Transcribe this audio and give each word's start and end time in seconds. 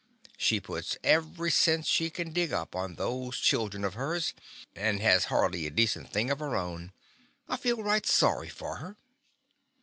She 0.35 0.59
puts 0.59 0.97
every 1.03 1.51
cent 1.51 1.85
she 1.85 2.09
can 2.09 2.33
dig 2.33 2.51
up 2.51 2.75
on 2.75 2.95
those 2.95 3.37
children 3.37 3.83
of 3.83 3.93
hers, 3.93 4.33
and 4.75 4.99
has 4.99 5.25
hardly 5.25 5.67
a 5.67 5.69
de 5.69 5.85
cent 5.85 6.11
thing 6.11 6.31
of 6.31 6.39
her 6.39 6.55
own. 6.55 6.91
I 7.47 7.55
feel 7.57 7.83
right 7.83 8.03
sorry 8.07 8.49
for 8.49 8.77
her.'' 8.77 8.95